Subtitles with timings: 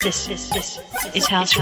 [0.00, 0.78] This is this
[1.12, 1.56] is House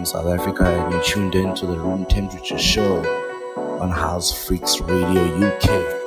[0.00, 3.04] from South Africa, and you're tuned in to the Room Temperature Show
[3.82, 5.99] on House Freaks Radio UK.